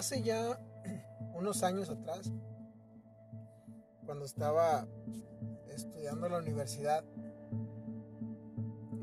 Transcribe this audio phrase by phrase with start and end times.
[0.00, 0.58] hace ya
[1.34, 2.32] unos años atrás,
[4.06, 4.88] cuando estaba
[5.68, 7.04] estudiando en la universidad,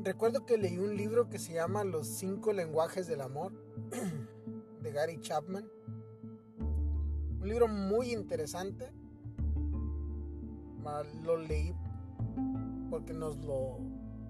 [0.02, 3.52] recuerdo que leí un libro que se llama Los cinco lenguajes del amor
[4.82, 5.70] de Gary Chapman.
[7.40, 8.92] Un libro muy interesante.
[11.22, 11.74] Lo leí
[12.90, 13.78] porque nos lo...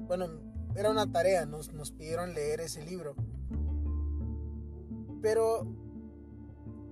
[0.06, 0.26] Bueno,
[0.74, 3.14] era una tarea, nos, nos pidieron leer ese libro.
[5.22, 5.66] Pero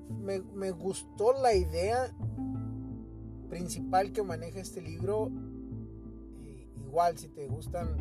[0.09, 2.12] me, gustó la idea
[3.48, 5.30] principal que maneja este libro.
[6.87, 7.96] igual, si te gustan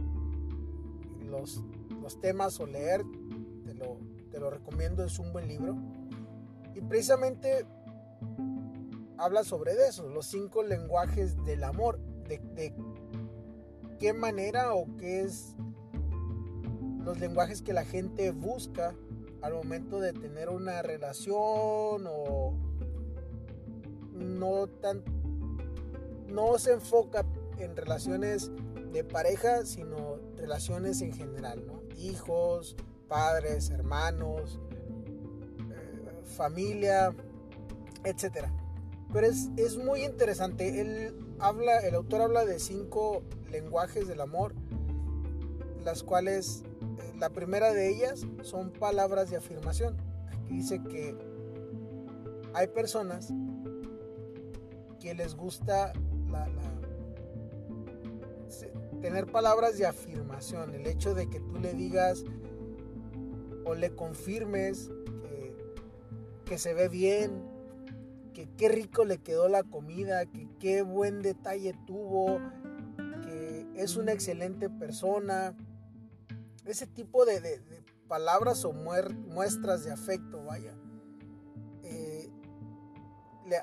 [1.30, 1.64] los,
[2.02, 3.04] los temas o leer,
[3.64, 3.98] te lo,
[4.32, 5.76] te lo recomiendo, es un buen libro.
[6.74, 7.66] Y precisamente
[9.18, 12.74] habla sobre eso, los cinco lenguajes del amor, de
[14.00, 15.56] qué manera o qué es
[17.04, 18.96] los lenguajes que la gente busca
[19.42, 22.54] al momento de tener una relación o
[24.14, 25.04] no tan
[26.28, 27.26] no se enfoca
[27.60, 28.52] en relaciones
[28.92, 31.64] de pareja, sino relaciones en general.
[31.98, 32.76] Hijos,
[33.08, 34.60] padres, hermanos,
[35.60, 37.16] eh, familia,
[38.04, 38.48] etc.
[39.14, 40.82] Pero es, es, muy interesante.
[40.82, 44.54] Él habla, el autor habla de cinco lenguajes del amor,
[45.84, 46.64] las cuales
[47.20, 49.96] la primera de ellas son palabras de afirmación.
[50.28, 51.16] Aquí dice que
[52.54, 53.34] hay personas
[55.00, 55.94] que les gusta
[59.02, 62.24] tener palabras de afirmación, el hecho de que tú le digas
[63.64, 64.90] o le confirmes
[66.46, 67.44] que se ve bien,
[68.34, 72.40] que qué rico le quedó la comida, que qué buen detalle tuvo,
[73.24, 75.56] que es una excelente persona.
[76.66, 77.62] Ese tipo de,
[78.08, 80.76] palabras o muestras de afecto, vaya,
[81.84, 82.32] eh,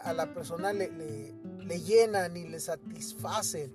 [0.03, 3.73] a la persona le, le llenan y le satisfacen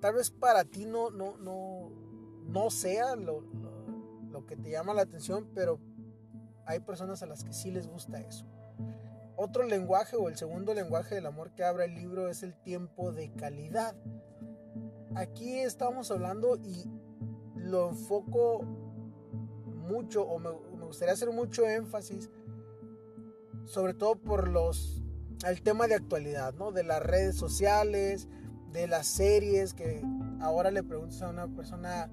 [0.00, 1.90] tal vez para ti no, no, no,
[2.46, 3.42] no sea lo,
[4.30, 5.78] lo, que te llama la atención, pero
[6.64, 8.46] hay personas a las que sí les gusta eso.
[9.36, 13.12] Otro lenguaje o el segundo lenguaje del amor que abre el libro es el tiempo
[13.12, 13.94] de calidad.
[15.14, 16.84] Aquí estamos hablando y
[17.70, 18.62] lo enfoco
[19.88, 22.30] mucho o me, me gustaría hacer mucho énfasis
[23.70, 25.00] sobre todo por los
[25.46, 26.72] el tema de actualidad, ¿no?
[26.72, 28.28] De las redes sociales,
[28.72, 30.02] de las series que
[30.40, 32.10] ahora le preguntas a una persona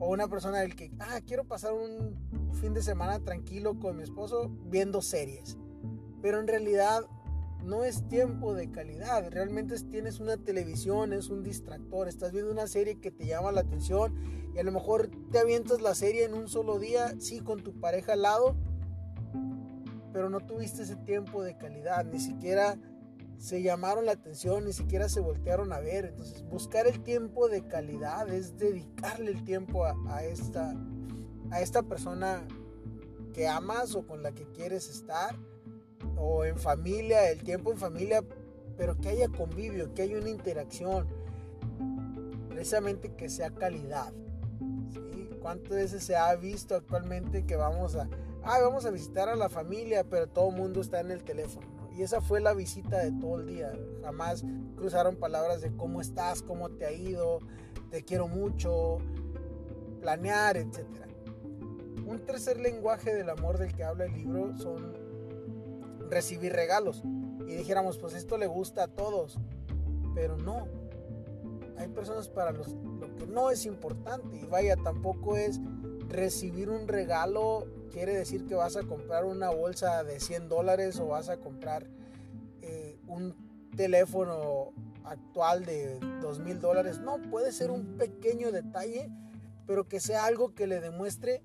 [0.00, 4.02] o una persona del que, ah, quiero pasar un fin de semana tranquilo con mi
[4.02, 5.56] esposo viendo series.
[6.22, 7.04] Pero en realidad
[7.66, 12.66] no es tiempo de calidad, realmente tienes una televisión, es un distractor, estás viendo una
[12.66, 14.14] serie que te llama la atención
[14.54, 17.78] y a lo mejor te avientas la serie en un solo día, sí, con tu
[17.78, 18.56] pareja al lado,
[20.12, 22.78] pero no tuviste ese tiempo de calidad, ni siquiera
[23.36, 26.06] se llamaron la atención, ni siquiera se voltearon a ver.
[26.06, 30.74] Entonces, buscar el tiempo de calidad es dedicarle el tiempo a, esta,
[31.50, 32.46] a esta persona
[33.34, 35.36] que amas o con la que quieres estar,
[36.16, 38.24] o en familia, el tiempo en familia,
[38.76, 41.06] pero que haya convivio, que haya una interacción,
[42.48, 44.12] precisamente que sea calidad.
[44.92, 45.30] ¿sí?
[45.40, 48.08] ¿Cuántas veces se ha visto actualmente que vamos a,
[48.42, 51.66] ah, vamos a visitar a la familia, pero todo el mundo está en el teléfono?
[51.96, 53.72] Y esa fue la visita de todo el día.
[54.02, 54.44] Jamás
[54.76, 57.40] cruzaron palabras de cómo estás, cómo te ha ido,
[57.90, 58.98] te quiero mucho,
[60.00, 60.84] planear, etc.
[62.06, 65.05] Un tercer lenguaje del amor del que habla el libro son
[66.10, 67.02] recibir regalos.
[67.46, 69.38] Y dijéramos, pues esto le gusta a todos.
[70.14, 70.68] Pero no.
[71.78, 74.36] Hay personas para los lo que no es importante.
[74.36, 75.60] Y vaya, tampoco es
[76.08, 81.06] recibir un regalo quiere decir que vas a comprar una bolsa de 100 dólares o
[81.06, 81.86] vas a comprar
[82.60, 83.34] eh, un
[83.74, 87.00] teléfono actual de 2 mil dólares.
[87.00, 89.10] No, puede ser un pequeño detalle,
[89.66, 91.42] pero que sea algo que le demuestre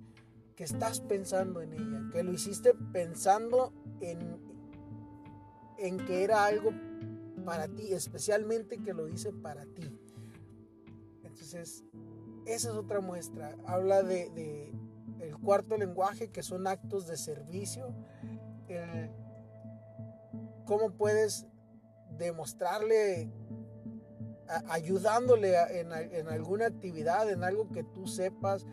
[0.58, 3.72] que estás pensando en ella, que lo hiciste pensando
[4.02, 4.20] en,
[5.82, 6.72] en que era algo
[7.44, 10.00] para ti, especialmente que lo hice para ti.
[11.24, 11.84] Entonces,
[12.46, 13.56] esa es otra muestra.
[13.66, 14.72] Habla de,
[15.20, 17.94] el cuarto lenguaje, que son actos de servicio.
[20.66, 21.48] cómo puedes
[22.18, 23.32] demostrarle,
[24.70, 28.66] ayudándole en, en, alguna actividad, en algo que tú sepas.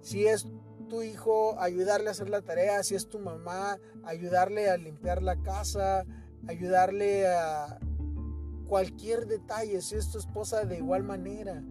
[0.00, 0.46] Si es
[0.88, 2.82] tu hijo, ayudarle a hacer la tarea.
[2.82, 6.04] Si es tu mamá, ayudarle a limpiar la casa,
[6.48, 7.78] ayudarle a
[8.66, 9.80] cualquier detalle.
[9.82, 11.62] Si es tu esposa, de igual manera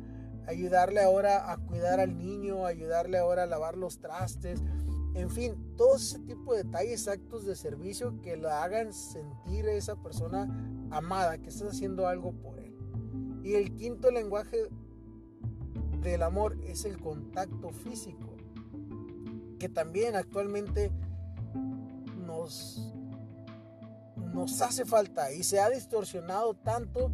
[0.48, 4.62] ayudarle ahora a cuidar al niño, ayudarle ahora a lavar los trastes.
[5.16, 9.74] En fin, todo ese tipo de detalles, actos de servicio que la hagan sentir a
[9.74, 10.44] esa persona
[10.92, 12.76] amada, que estás haciendo algo por él.
[13.44, 14.70] Y el quinto lenguaje
[16.02, 18.36] del amor es el contacto físico,
[19.60, 20.92] que también actualmente
[22.26, 22.94] nos,
[24.34, 27.12] nos hace falta y se ha distorsionado tanto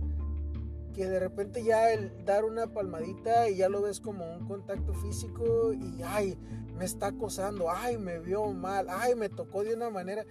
[0.93, 4.93] que de repente ya el dar una palmadita y ya lo ves como un contacto
[4.93, 6.37] físico y ay,
[6.77, 10.25] me está acosando, ay, me vio mal, ay, me tocó de una manera.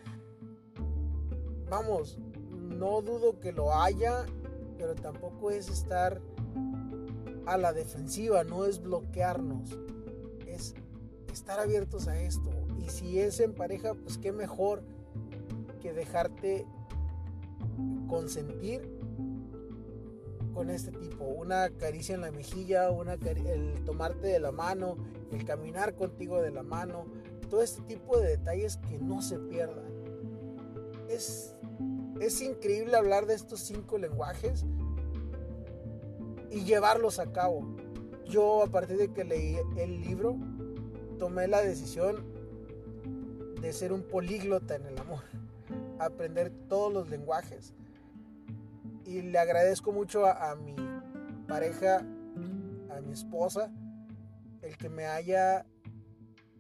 [1.71, 2.19] Vamos,
[2.51, 4.25] no dudo que lo haya,
[4.79, 6.21] pero tampoco es estar
[7.47, 9.79] a la defensiva, no es bloquearnos,
[10.47, 10.75] es
[11.33, 12.51] estar abiertos a esto.
[12.79, 14.83] Y si es en pareja, pues qué mejor
[15.81, 16.67] que dejarte
[18.09, 18.83] consentir
[20.55, 21.25] con este tipo.
[21.25, 24.97] Una caricia en la mejilla, una el tomarte de la mano,
[25.31, 27.07] el caminar contigo de la mano,
[27.49, 29.87] todo este tipo de detalles que no se pierdan.
[31.09, 31.55] Es,
[32.21, 34.65] es increíble hablar de estos cinco lenguajes
[36.51, 37.77] y llevarlos a cabo.
[38.27, 40.37] Yo a partir de que leí el libro,
[41.19, 42.25] tomé la decisión
[43.61, 45.23] de ser un políglota en el amor,
[45.99, 47.75] aprender todos los lenguajes.
[49.05, 50.77] Y le agradezco mucho a, mi
[51.47, 51.99] pareja,
[52.91, 53.73] a mi esposa,
[54.63, 55.65] el que me haya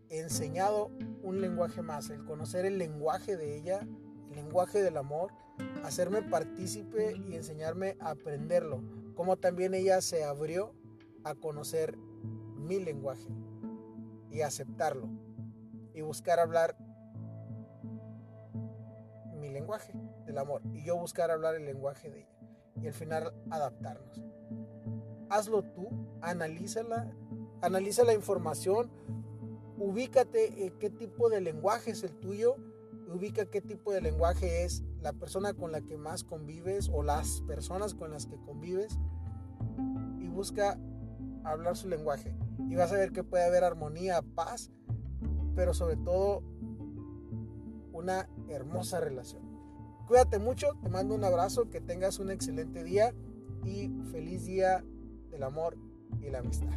[0.09, 0.91] enseñado
[1.23, 3.81] un lenguaje más, el conocer el lenguaje de ella,
[4.31, 5.33] el lenguaje del amor,
[5.85, 8.83] hacerme partícipe y enseñarme a aprenderlo,
[9.15, 10.73] como también ella se abrió
[11.25, 11.99] a conocer
[12.57, 13.29] mi lenguaje
[14.31, 15.09] y aceptarlo
[15.95, 16.77] y buscar hablar
[20.25, 22.39] del amor y yo buscar hablar el lenguaje de ella
[22.83, 24.23] y al final adaptarnos.
[25.31, 25.89] Hazlo tú,
[26.21, 27.13] analízala,
[27.61, 28.91] analiza la información,
[29.77, 32.57] ubícate en qué tipo de lenguaje es el tuyo,
[33.09, 37.43] ubica qué tipo de lenguaje es la persona con la que más convives o las
[37.43, 38.99] personas con las que convives
[40.21, 40.79] y busca
[41.45, 42.35] hablar su lenguaje.
[42.69, 44.71] Y vas a ver que puede haber armonía, paz,
[45.55, 46.43] pero sobre todo
[47.93, 49.48] una hermosa relación.
[50.09, 53.15] Cuídate mucho, te mando un abrazo, que tengas un excelente día
[53.63, 54.83] y feliz día
[55.31, 55.77] del amor
[56.23, 56.71] y la amistad.